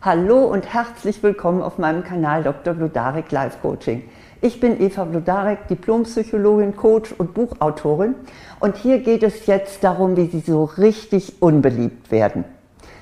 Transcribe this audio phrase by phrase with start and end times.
[0.00, 2.72] Hallo und herzlich willkommen auf meinem Kanal Dr.
[2.74, 4.04] Gludarek Life Coaching.
[4.40, 8.14] Ich bin Eva Gludarek, Diplompsychologin, Coach und Buchautorin
[8.60, 12.44] und hier geht es jetzt darum, wie Sie so richtig unbeliebt werden.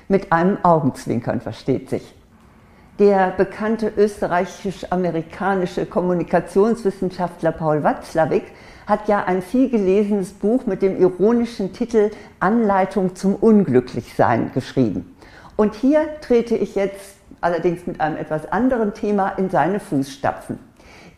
[0.07, 2.15] Mit einem Augenzwinkern versteht sich.
[2.97, 8.45] Der bekannte österreichisch-amerikanische Kommunikationswissenschaftler Paul Watzlawick
[8.87, 12.09] hat ja ein viel gelesenes Buch mit dem ironischen Titel
[12.39, 15.13] Anleitung zum Unglücklichsein geschrieben.
[15.57, 20.59] Und hier trete ich jetzt allerdings mit einem etwas anderen Thema in seine Fußstapfen.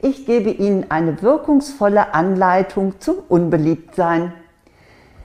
[0.02, 4.34] Ich gebe Ihnen eine wirkungsvolle Anleitung zum Unbeliebtsein.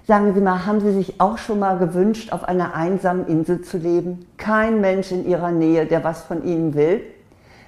[0.06, 3.78] Sagen Sie mal, haben Sie sich auch schon mal gewünscht, auf einer einsamen Insel zu
[3.78, 4.26] leben?
[4.36, 7.00] Kein Mensch in Ihrer Nähe, der was von Ihnen will?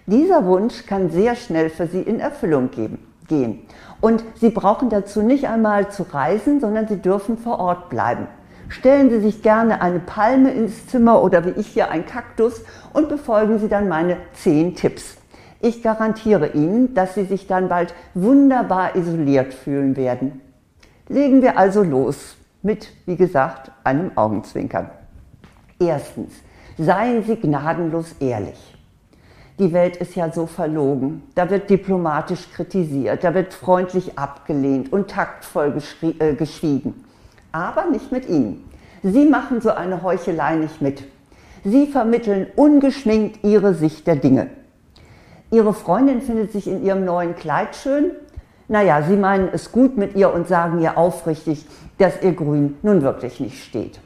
[0.06, 2.70] Dieser Wunsch kann sehr schnell für Sie in Erfüllung
[3.28, 3.62] gehen.
[4.00, 8.26] Und Sie brauchen dazu nicht einmal zu reisen, sondern Sie dürfen vor Ort bleiben.
[8.68, 12.62] Stellen Sie sich gerne eine Palme ins Zimmer oder wie ich hier ein Kaktus
[12.92, 15.16] und befolgen Sie dann meine zehn Tipps.
[15.60, 20.40] Ich garantiere Ihnen, dass Sie sich dann bald wunderbar isoliert fühlen werden.
[21.08, 24.90] Legen wir also los mit, wie gesagt, einem Augenzwinkern.
[25.78, 26.32] Erstens,
[26.76, 28.74] seien Sie gnadenlos ehrlich.
[29.60, 31.22] Die Welt ist ja so verlogen.
[31.34, 35.80] Da wird diplomatisch kritisiert, da wird freundlich abgelehnt und taktvoll
[36.18, 37.05] äh, geschwiegen
[37.56, 38.68] aber nicht mit Ihnen.
[39.02, 41.04] Sie machen so eine Heuchelei nicht mit.
[41.64, 44.48] Sie vermitteln ungeschminkt Ihre Sicht der Dinge.
[45.50, 48.10] Ihre Freundin findet sich in ihrem neuen Kleid schön.
[48.68, 51.66] Naja, Sie meinen es gut mit ihr und sagen ihr aufrichtig,
[51.98, 54.00] dass ihr Grün nun wirklich nicht steht.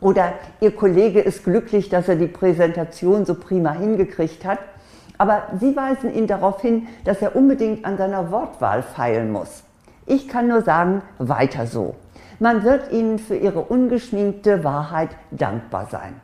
[0.00, 4.58] Oder Ihr Kollege ist glücklich, dass er die Präsentation so prima hingekriegt hat,
[5.18, 9.62] aber Sie weisen ihn darauf hin, dass er unbedingt an seiner Wortwahl feilen muss.
[10.06, 11.94] Ich kann nur sagen, weiter so.
[12.38, 16.20] Man wird ihnen für ihre ungeschminkte Wahrheit dankbar sein.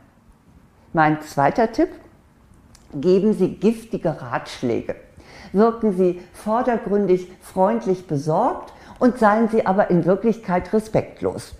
[0.93, 1.89] Mein zweiter Tipp,
[2.93, 4.95] geben Sie giftige Ratschläge.
[5.53, 11.55] Wirken Sie vordergründig freundlich besorgt und seien Sie aber in Wirklichkeit respektlos.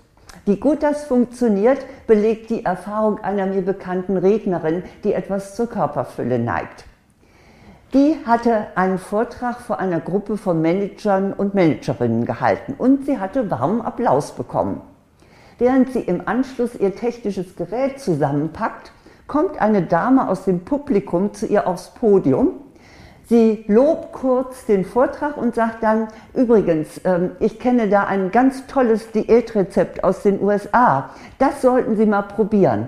[0.45, 6.39] Wie gut das funktioniert, belegt die Erfahrung einer mir bekannten Rednerin, die etwas zur Körperfülle
[6.39, 6.85] neigt.
[7.93, 13.51] Die hatte einen Vortrag vor einer Gruppe von Managern und Managerinnen gehalten und sie hatte
[13.51, 14.79] warmen Applaus bekommen.
[15.57, 18.93] Während sie im Anschluss ihr technisches Gerät zusammenpackt,
[19.27, 22.53] kommt eine Dame aus dem Publikum zu ihr aufs Podium.
[23.25, 28.67] Sie lobt kurz den Vortrag und sagt dann, übrigens, ähm, ich kenne da ein ganz
[28.67, 31.09] tolles Diätrezept aus den USA.
[31.39, 32.87] Das sollten Sie mal probieren.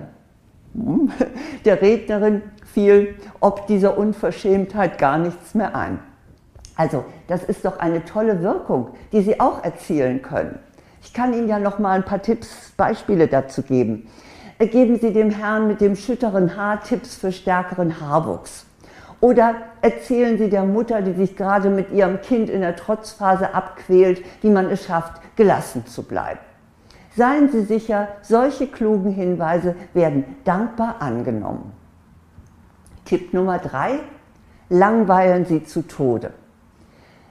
[1.64, 2.42] Der Rednerin
[2.74, 6.00] fiel ob dieser Unverschämtheit gar nichts mehr ein.
[6.76, 10.58] Also, das ist doch eine tolle Wirkung, die Sie auch erzielen können.
[11.02, 14.08] Ich kann Ihnen ja noch mal ein paar Tipps, Beispiele dazu geben.
[14.58, 18.66] Geben Sie dem Herrn mit dem schütteren Haar Tipps für stärkeren Haarwuchs.
[19.20, 24.22] Oder erzählen Sie der Mutter, die sich gerade mit ihrem Kind in der Trotzphase abquält,
[24.42, 26.40] wie man es schafft, gelassen zu bleiben.
[27.16, 31.72] Seien Sie sicher, solche klugen Hinweise werden dankbar angenommen.
[33.04, 34.00] Tipp Nummer drei,
[34.68, 36.32] langweilen Sie zu Tode.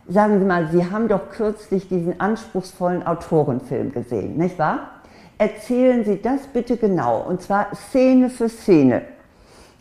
[0.08, 4.90] Sagen Sie mal, Sie haben doch kürzlich diesen anspruchsvollen Autorenfilm gesehen, nicht wahr?
[5.38, 9.04] Erzählen Sie das bitte genau, und zwar Szene für Szene.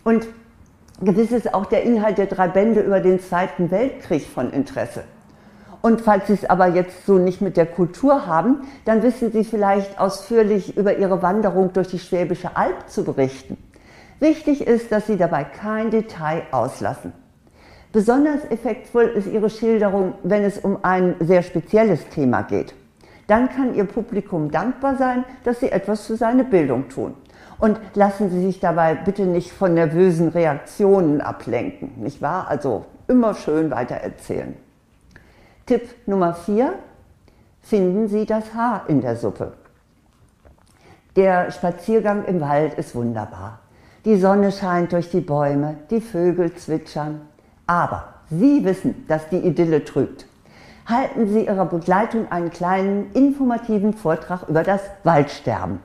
[0.05, 0.27] Und
[1.01, 5.05] gewiss ist auch der Inhalt der drei Bände über den Zweiten Weltkrieg von Interesse.
[5.83, 9.43] Und falls Sie es aber jetzt so nicht mit der Kultur haben, dann wissen Sie
[9.43, 13.59] vielleicht ausführlich über Ihre Wanderung durch die Schwäbische Alb zu berichten.
[14.23, 17.13] Wichtig ist, dass Sie dabei kein Detail auslassen.
[17.93, 22.73] Besonders effektvoll ist Ihre Schilderung, wenn es um ein sehr spezielles Thema geht.
[23.27, 27.15] Dann kann Ihr Publikum dankbar sein, dass Sie etwas für seine Bildung tun.
[27.59, 32.47] Und lassen Sie sich dabei bitte nicht von nervösen Reaktionen ablenken, nicht wahr?
[32.47, 34.55] Also immer schön weiter erzählen.
[35.67, 36.75] Tipp Nummer 4.
[37.61, 39.55] Finden Sie das Haar in der Suppe.
[41.17, 43.62] Der Spaziergang im Wald ist wunderbar.
[44.05, 47.21] Die Sonne scheint durch die Bäume, die Vögel zwitschern.
[47.69, 50.27] Aber Sie wissen, dass die Idylle trügt.
[50.87, 55.79] Halten Sie Ihrer Begleitung einen kleinen informativen Vortrag über das Waldsterben.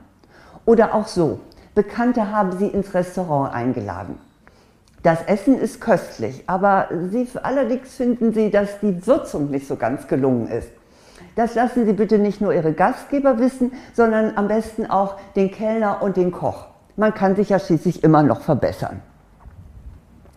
[0.64, 1.38] Oder auch so,
[1.76, 4.18] Bekannte haben Sie ins Restaurant eingeladen.
[5.04, 10.08] Das Essen ist köstlich, aber Sie, allerdings finden Sie, dass die Würzung nicht so ganz
[10.08, 10.70] gelungen ist.
[11.36, 16.02] Das lassen Sie bitte nicht nur Ihre Gastgeber wissen, sondern am besten auch den Kellner
[16.02, 16.66] und den Koch.
[16.98, 19.00] Man kann sich ja schließlich immer noch verbessern.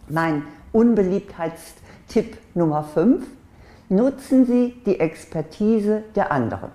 [0.08, 3.26] Mein Unbeliebtheitstipp Nummer 5.
[3.90, 6.70] Nutzen Sie die Expertise der anderen.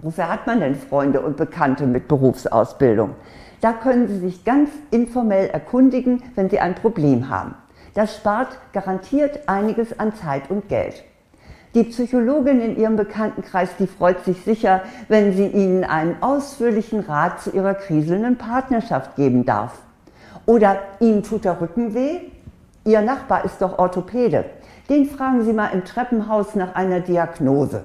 [0.00, 3.14] Wofür hat man denn Freunde und Bekannte mit Berufsausbildung?
[3.60, 7.54] Da können Sie sich ganz informell erkundigen, wenn Sie ein Problem haben.
[7.94, 11.04] Das spart garantiert einiges an Zeit und Geld.
[11.74, 17.40] Die Psychologin in Ihrem Bekanntenkreis, die freut sich sicher, wenn sie Ihnen einen ausführlichen Rat
[17.40, 19.78] zu Ihrer kriselnden Partnerschaft geben darf.
[20.46, 22.22] Oder Ihnen tut der Rücken weh?
[22.84, 24.46] Ihr Nachbar ist doch Orthopäde.
[24.88, 27.84] Den fragen Sie mal im Treppenhaus nach einer Diagnose.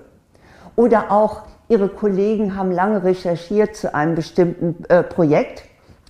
[0.75, 5.63] Oder auch Ihre Kollegen haben lange recherchiert zu einem bestimmten äh, Projekt.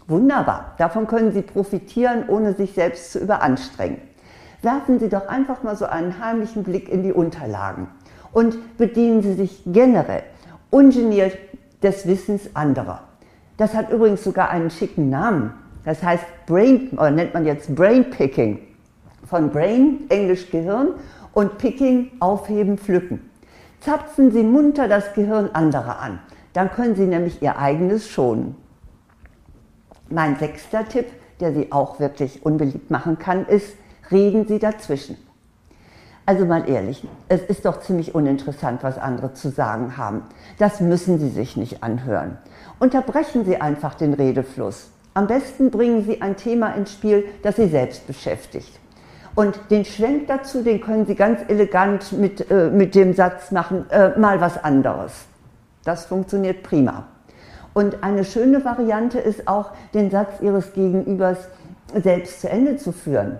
[0.07, 3.97] Wunderbar, davon können Sie profitieren, ohne sich selbst zu überanstrengen.
[4.65, 7.87] Werfen Sie doch einfach mal so einen heimlichen Blick in die Unterlagen
[8.33, 10.23] und bedienen Sie sich generell
[10.71, 11.37] ungeniert
[11.83, 13.01] des Wissens anderer.
[13.57, 15.53] Das hat übrigens sogar einen schicken Namen.
[15.83, 18.57] Das heißt Brain, oder nennt man jetzt Brain Picking.
[19.27, 20.95] Von Brain, Englisch Gehirn,
[21.33, 23.29] und Picking, Aufheben, Pflücken.
[23.81, 26.17] Zapfen Sie munter das Gehirn anderer an.
[26.53, 28.55] Dann können Sie nämlich Ihr eigenes schonen.
[30.09, 31.05] Mein sechster Tipp,
[31.39, 33.75] der Sie auch wirklich unbeliebt machen kann, ist,
[34.11, 35.17] reden Sie dazwischen.
[36.27, 40.23] Also mal ehrlich, es ist doch ziemlich uninteressant, was andere zu sagen haben.
[40.57, 42.37] Das müssen Sie sich nicht anhören.
[42.79, 44.89] Unterbrechen Sie einfach den Redefluss.
[45.13, 48.79] Am besten bringen Sie ein Thema ins Spiel, das Sie selbst beschäftigt.
[49.35, 53.85] Und den Schwenk dazu, den können Sie ganz elegant mit, äh, mit dem Satz machen,
[53.91, 55.25] äh, mal was anderes.
[55.83, 57.05] Das funktioniert prima.
[57.73, 61.37] Und eine schöne Variante ist auch, den Satz Ihres Gegenübers
[61.93, 63.37] selbst zu Ende zu führen.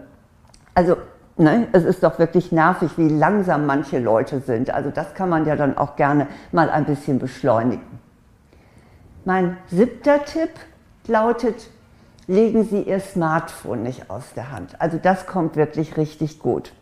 [0.76, 0.98] Also,
[1.38, 4.70] ne, es ist doch wirklich nervig, wie langsam manche Leute sind.
[4.70, 8.00] Also das kann man ja dann auch gerne mal ein bisschen beschleunigen.
[9.24, 10.52] Mein siebter Tipp
[11.08, 11.70] lautet,
[12.28, 14.80] legen Sie Ihr Smartphone nicht aus der Hand.
[14.80, 16.74] Also das kommt wirklich richtig gut.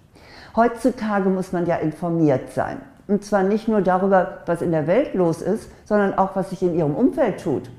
[0.55, 2.81] Heutzutage muss man ja informiert sein.
[3.07, 6.61] Und zwar nicht nur darüber, was in der Welt los ist, sondern auch, was sich
[6.61, 7.69] in Ihrem Umfeld tut.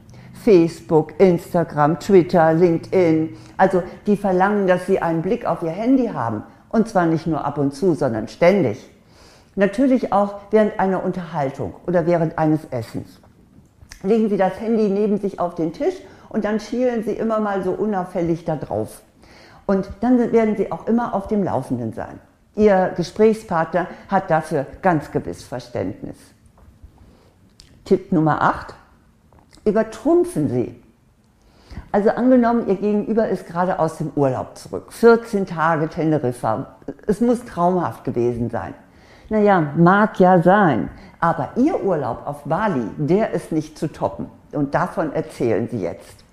[0.45, 3.37] Facebook, Instagram, Twitter, LinkedIn.
[3.57, 6.43] Also die verlangen, dass Sie einen Blick auf Ihr Handy haben.
[6.69, 8.91] Und zwar nicht nur ab und zu, sondern ständig.
[9.57, 13.21] Natürlich auch während einer Unterhaltung oder während eines Essens.
[14.03, 15.95] Legen Sie das Handy neben sich auf den Tisch
[16.29, 19.03] und dann schielen Sie immer mal so unauffällig da drauf.
[19.67, 22.19] Und dann werden Sie auch immer auf dem Laufenden sein.
[22.57, 26.17] Ihr Gesprächspartner hat dafür ganz gewiss Verständnis.
[27.85, 28.75] Tipp Nummer 8.
[29.65, 30.81] Übertrumpfen Sie.
[31.93, 34.93] Also angenommen, Ihr Gegenüber ist gerade aus dem Urlaub zurück.
[34.93, 36.77] 14 Tage Teneriffa.
[37.07, 38.75] Es muss traumhaft gewesen sein.
[39.29, 40.91] Naja, mag ja sein.
[41.21, 44.27] Aber Ihr Urlaub auf Bali, der ist nicht zu toppen.
[44.53, 46.24] Und davon erzählen Sie jetzt.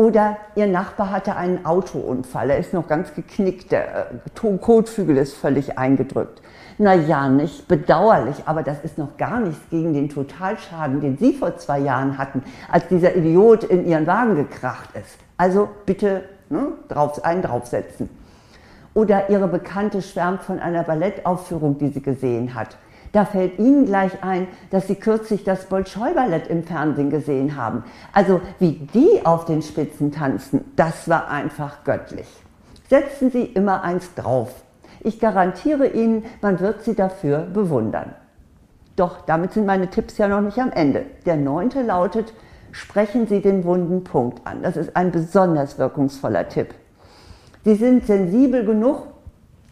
[0.00, 5.34] Oder ihr Nachbar hatte einen Autounfall, er ist noch ganz geknickt, der äh, Kotflügel ist
[5.34, 6.40] völlig eingedrückt.
[6.78, 11.34] Na ja, nicht bedauerlich, aber das ist noch gar nichts gegen den Totalschaden, den Sie
[11.34, 12.42] vor zwei Jahren hatten,
[12.72, 15.18] als dieser Idiot in Ihren Wagen gekracht ist.
[15.36, 18.08] Also bitte ne, drauf, einen draufsetzen.
[18.94, 22.78] Oder Ihre Bekannte schwärmt von einer Ballettaufführung, die sie gesehen hat.
[23.12, 27.84] Da fällt Ihnen gleich ein, dass Sie kürzlich das Bolschoi-Ballett im Fernsehen gesehen haben.
[28.12, 32.28] Also wie die auf den Spitzen tanzen, das war einfach göttlich.
[32.88, 34.62] Setzen Sie immer eins drauf.
[35.00, 38.14] Ich garantiere Ihnen, man wird Sie dafür bewundern.
[38.96, 41.06] Doch damit sind meine Tipps ja noch nicht am Ende.
[41.24, 42.34] Der neunte lautet,
[42.70, 44.62] sprechen Sie den wunden Punkt an.
[44.62, 46.74] Das ist ein besonders wirkungsvoller Tipp.
[47.64, 49.06] Sie sind sensibel genug,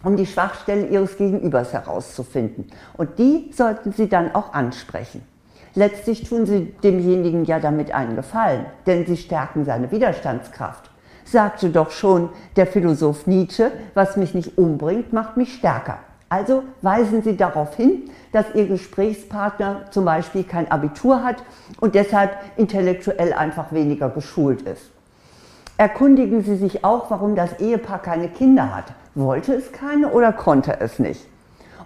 [0.02, 2.66] um die Schwachstelle ihres Gegenübers herauszufinden.
[2.96, 5.22] Und die sollten Sie dann auch ansprechen.
[5.74, 10.90] Letztlich tun Sie demjenigen ja damit einen Gefallen, denn Sie stärken seine Widerstandskraft.
[11.24, 15.98] Sagte doch schon der Philosoph Nietzsche, was mich nicht umbringt, macht mich stärker.
[16.30, 21.42] Also weisen Sie darauf hin, dass Ihr Gesprächspartner zum Beispiel kein Abitur hat
[21.80, 24.90] und deshalb intellektuell einfach weniger geschult ist.
[25.78, 28.92] Erkundigen Sie sich auch, warum das Ehepaar keine Kinder hat.
[29.14, 31.24] Wollte es keine oder konnte es nicht?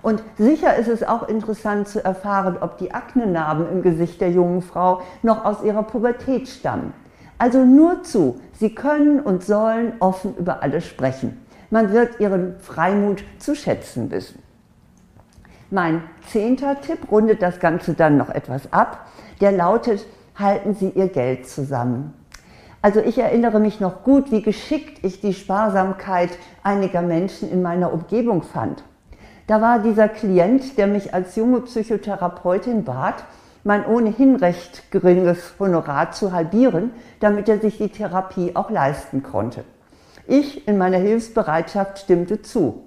[0.01, 4.63] Und sicher ist es auch interessant zu erfahren, ob die Aknenarben im Gesicht der jungen
[4.63, 6.95] Frau noch aus ihrer Pubertät stammen.
[7.37, 11.45] Also nur zu, Sie können und sollen offen über alles sprechen.
[11.69, 14.43] Man wird Ihren Freimut zu schätzen wissen.
[15.71, 19.07] Mein zehnter Tipp rundet das Ganze dann noch etwas ab.
[19.43, 22.15] Der lautet, halten Sie Ihr Geld zusammen.
[22.83, 26.31] Also ich erinnere mich noch gut, wie geschickt ich die Sparsamkeit
[26.65, 28.83] einiger Menschen in meiner Umgebung fand.
[29.47, 33.25] Da war dieser Klient, der mich als junge Psychotherapeutin bat,
[33.63, 39.65] mein ohnehin recht geringes Honorar zu halbieren, damit er sich die Therapie auch leisten konnte.
[40.27, 42.83] Ich in meiner Hilfsbereitschaft stimmte zu.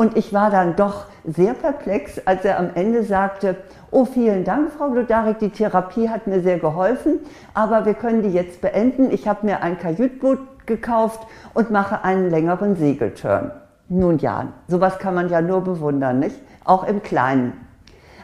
[0.00, 3.56] Und ich war dann doch sehr perplex, als er am Ende sagte,
[3.90, 7.18] oh vielen Dank, Frau Blodarek, die Therapie hat mir sehr geholfen,
[7.52, 9.10] aber wir können die jetzt beenden.
[9.10, 13.50] Ich habe mir ein Kajütboot gekauft und mache einen längeren Segelturn.
[13.90, 16.40] Nun ja, sowas kann man ja nur bewundern, nicht?
[16.64, 17.52] Auch im Kleinen.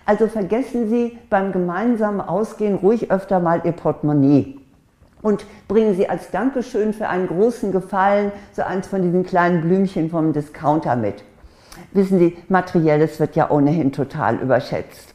[0.07, 4.59] Also vergessen Sie beim gemeinsamen Ausgehen ruhig öfter mal Ihr Portemonnaie
[5.21, 10.09] und bringen Sie als Dankeschön für einen großen Gefallen so eins von diesen kleinen Blümchen
[10.09, 11.23] vom Discounter mit.
[11.93, 15.15] Wissen Sie, Materielles wird ja ohnehin total überschätzt.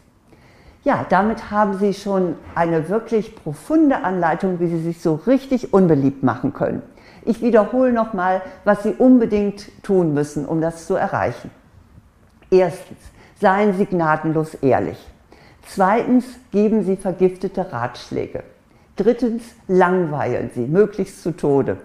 [0.84, 6.24] Ja, damit haben Sie schon eine wirklich profunde Anleitung, wie Sie sich so richtig unbeliebt
[6.24, 6.82] machen können.
[7.24, 11.52] Ich wiederhole nochmal, was Sie unbedingt tun müssen, um das zu erreichen.
[12.50, 12.98] Erstens,
[13.40, 14.98] seien Sie gnadenlos ehrlich.
[15.68, 18.44] Zweitens, geben Sie vergiftete Ratschläge.
[18.96, 21.78] Drittens, langweilen Sie, möglichst zu Tode.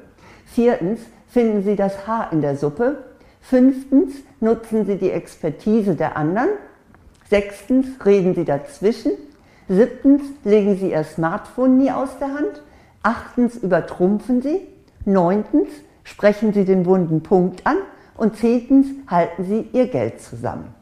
[0.47, 3.05] Viertens, finden Sie das Haar in der Suppe.
[3.49, 6.49] Fünftens, nutzen Sie die Expertise der anderen.
[7.31, 9.13] Sechstens, reden Sie dazwischen.
[9.69, 12.63] Siebtens, legen Sie Ihr Smartphone nie aus der Hand.
[13.05, 14.63] Achtens, übertrumpfen Sie.
[15.05, 15.69] Neuntens,
[16.03, 17.77] sprechen Sie den wunden Punkt an.
[18.17, 20.75] Und zehntens, halten Sie Ihr Geld zusammen.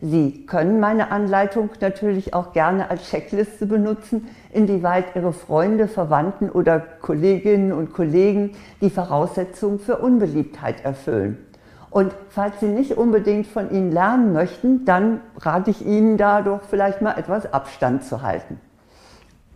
[0.00, 6.80] Sie können meine Anleitung natürlich auch gerne als Checkliste benutzen, inwieweit Ihre Freunde, Verwandten oder
[6.80, 11.44] Kolleginnen und Kollegen die Voraussetzungen für Unbeliebtheit erfüllen.
[11.90, 16.62] Und falls Sie nicht unbedingt von Ihnen lernen möchten, dann rate ich Ihnen da doch
[16.68, 18.60] vielleicht mal etwas Abstand zu halten.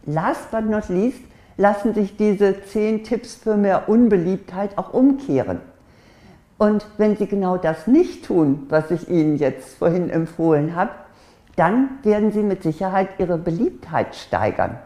[0.06, 1.20] Last but not least
[1.56, 5.60] lassen sich diese zehn Tipps für mehr Unbeliebtheit auch umkehren.
[6.58, 10.92] Und wenn Sie genau das nicht tun, was ich Ihnen jetzt vorhin empfohlen habe,
[11.56, 14.78] dann werden Sie mit Sicherheit Ihre Beliebtheit steigern.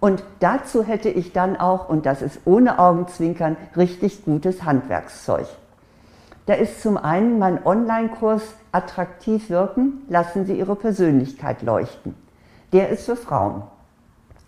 [0.00, 5.46] Und dazu hätte ich dann auch, und das ist ohne Augenzwinkern, richtig gutes Handwerkszeug.
[6.48, 12.14] Da ist zum einen mein Online-Kurs Attraktiv wirken, lassen Sie Ihre Persönlichkeit leuchten.
[12.72, 13.64] Der ist für Frauen.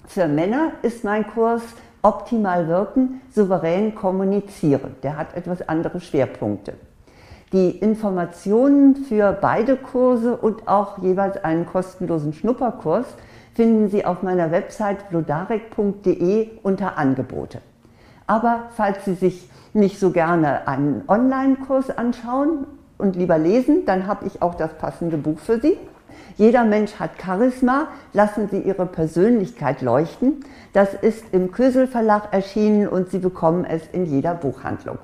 [0.07, 1.61] Für Männer ist mein Kurs
[2.01, 4.97] Optimal wirken, souverän kommunizieren.
[5.03, 6.73] Der hat etwas andere Schwerpunkte.
[7.53, 13.09] Die Informationen für beide Kurse und auch jeweils einen kostenlosen Schnupperkurs
[13.53, 17.61] finden Sie auf meiner Website blodarek.de unter Angebote.
[18.31, 22.65] Aber falls Sie sich nicht so gerne einen Online-Kurs anschauen
[22.97, 25.77] und lieber lesen, dann habe ich auch das passende Buch für Sie.
[26.37, 30.45] Jeder Mensch hat Charisma, lassen Sie Ihre Persönlichkeit leuchten.
[30.73, 34.99] Das ist im Kösel Verlag erschienen und Sie bekommen es in jeder Buchhandlung.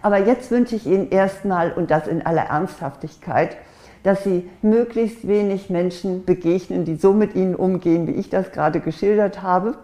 [0.00, 3.58] Aber jetzt wünsche ich Ihnen erstmal, und das in aller Ernsthaftigkeit,
[4.04, 8.80] dass Sie möglichst wenig Menschen begegnen, die so mit Ihnen umgehen, wie ich das gerade
[8.80, 9.74] geschildert habe,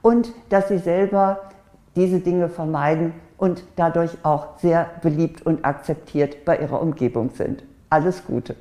[0.00, 1.50] und dass Sie selber
[1.96, 7.64] diese Dinge vermeiden und dadurch auch sehr beliebt und akzeptiert bei Ihrer Umgebung sind.
[7.90, 8.56] Alles Gute.